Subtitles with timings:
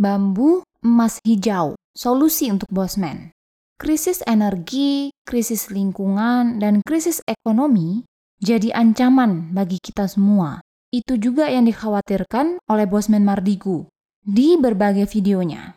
[0.00, 3.36] Bambu emas hijau, solusi untuk bosman.
[3.76, 8.08] Krisis energi, krisis lingkungan, dan krisis ekonomi
[8.40, 10.64] jadi ancaman bagi kita semua.
[10.88, 13.92] Itu juga yang dikhawatirkan oleh bosman Mardigu
[14.24, 15.76] di berbagai videonya.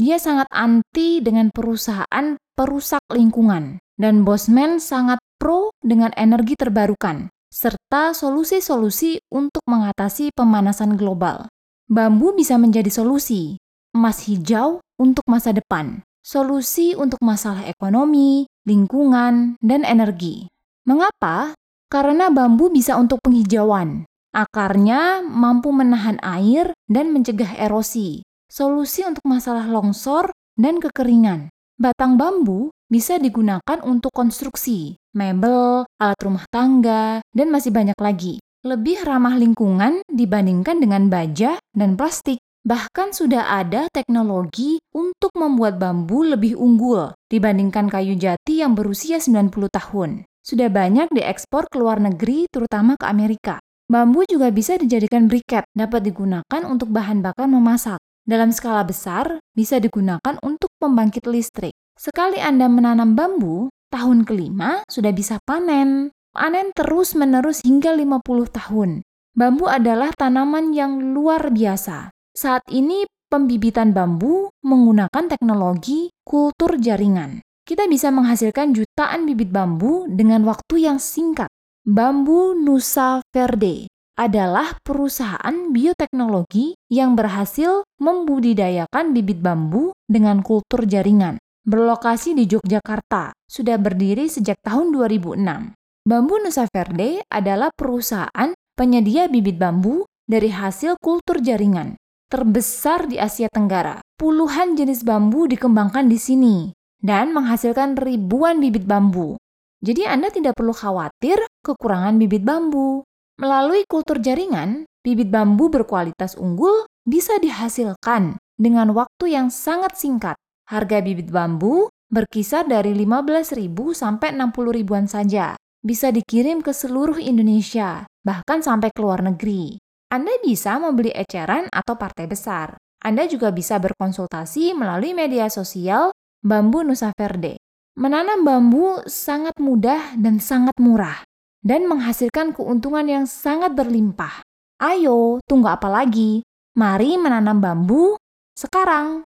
[0.00, 8.16] Dia sangat anti dengan perusahaan perusak lingkungan, dan bosman sangat pro dengan energi terbarukan, serta
[8.16, 11.52] solusi-solusi untuk mengatasi pemanasan global.
[11.88, 13.56] Bambu bisa menjadi solusi,
[13.94, 20.48] emas hijau untuk masa depan, solusi untuk masalah ekonomi, lingkungan, dan energi.
[20.84, 21.56] Mengapa?
[21.88, 24.04] Karena bambu bisa untuk penghijauan.
[24.32, 28.20] Akarnya mampu menahan air dan mencegah erosi.
[28.48, 31.48] Solusi untuk masalah longsor dan kekeringan.
[31.80, 39.06] Batang bambu bisa digunakan untuk konstruksi, mebel, alat rumah tangga, dan masih banyak lagi lebih
[39.06, 42.42] ramah lingkungan dibandingkan dengan baja dan plastik.
[42.66, 49.50] Bahkan sudah ada teknologi untuk membuat bambu lebih unggul dibandingkan kayu jati yang berusia 90
[49.70, 50.26] tahun.
[50.42, 53.60] Sudah banyak diekspor ke luar negeri, terutama ke Amerika.
[53.88, 58.00] Bambu juga bisa dijadikan briket, dapat digunakan untuk bahan bakar memasak.
[58.28, 61.72] Dalam skala besar, bisa digunakan untuk pembangkit listrik.
[61.96, 68.22] Sekali Anda menanam bambu, tahun kelima sudah bisa panen panen terus-menerus hingga 50
[68.54, 69.02] tahun.
[69.34, 72.14] Bambu adalah tanaman yang luar biasa.
[72.38, 77.42] Saat ini pembibitan bambu menggunakan teknologi kultur jaringan.
[77.66, 81.50] Kita bisa menghasilkan jutaan bibit bambu dengan waktu yang singkat.
[81.82, 91.42] Bambu Nusa Verde adalah perusahaan bioteknologi yang berhasil membudidayakan bibit bambu dengan kultur jaringan.
[91.66, 95.74] Berlokasi di Yogyakarta, sudah berdiri sejak tahun 2006.
[96.06, 101.98] Bambu Nusa Verde adalah perusahaan penyedia bibit bambu dari hasil kultur jaringan
[102.28, 103.98] terbesar di Asia Tenggara.
[104.20, 106.56] Puluhan jenis bambu dikembangkan di sini
[107.00, 109.40] dan menghasilkan ribuan bibit bambu.
[109.80, 113.02] Jadi Anda tidak perlu khawatir kekurangan bibit bambu.
[113.38, 120.36] Melalui kultur jaringan, bibit bambu berkualitas unggul bisa dihasilkan dengan waktu yang sangat singkat.
[120.68, 128.04] Harga bibit bambu berkisar dari 15.000 sampai 60 ribuan saja bisa dikirim ke seluruh Indonesia,
[128.26, 129.78] bahkan sampai ke luar negeri.
[130.08, 132.80] Anda bisa membeli eceran atau partai besar.
[133.04, 137.60] Anda juga bisa berkonsultasi melalui media sosial Bambu Nusa Verde.
[137.92, 141.28] Menanam bambu sangat mudah dan sangat murah,
[141.60, 144.40] dan menghasilkan keuntungan yang sangat berlimpah.
[144.80, 146.40] Ayo, tunggu apa lagi?
[146.78, 148.16] Mari menanam bambu
[148.56, 149.27] sekarang.